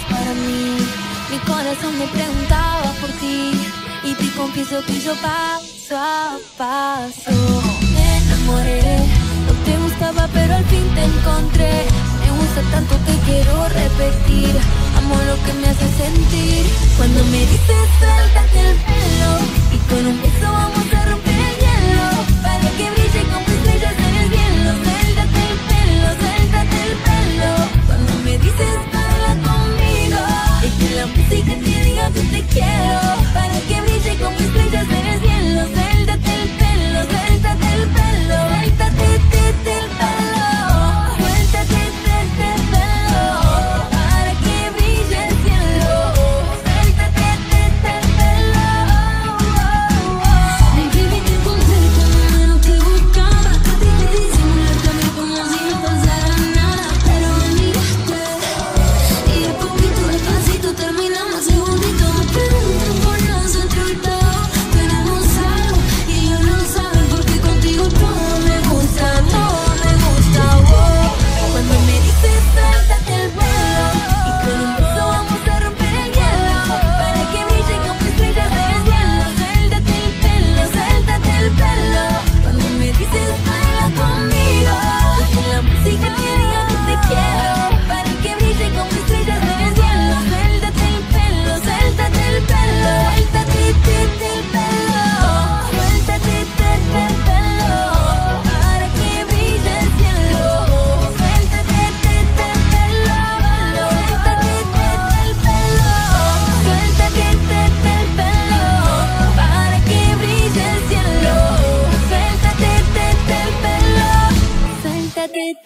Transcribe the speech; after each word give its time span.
para 0.00 0.32
mí. 0.34 0.78
Mi 1.30 1.38
corazón 1.40 1.98
me 1.98 2.06
preguntaba 2.06 2.92
por 3.00 3.10
ti 3.20 3.52
y 4.04 4.14
te 4.14 4.30
confieso 4.36 4.82
que 4.86 5.00
yo 5.00 5.14
paso 5.16 5.96
a 5.96 6.36
paso 6.56 7.30
me 7.92 8.18
enamoré. 8.18 8.98
No 9.46 9.52
te 9.64 9.76
gustaba 9.78 10.28
pero 10.32 10.54
al 10.54 10.64
fin 10.66 10.86
te 10.94 11.04
encontré. 11.04 11.72
Me 12.20 12.30
gusta 12.38 12.60
tanto 12.70 12.94
que 13.06 13.14
quiero 13.26 13.68
repetir. 13.68 14.54
Amo 14.98 15.16
lo 15.30 15.36
que 15.44 15.52
me 15.60 15.68
hace 15.68 15.88
sentir 16.02 16.66
cuando 16.96 17.24
me 17.24 17.40
dices 17.40 17.88
suéltate 17.98 18.67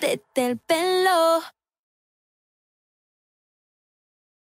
suéltate 0.03 0.47
el 0.47 0.59
pelo. 0.59 1.62